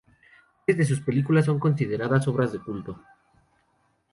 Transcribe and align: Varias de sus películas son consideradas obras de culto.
Varias 0.67 0.79
de 0.79 0.85
sus 0.95 1.01
películas 1.05 1.45
son 1.45 1.59
consideradas 1.59 2.27
obras 2.27 2.51
de 2.51 2.57
culto. 2.57 2.99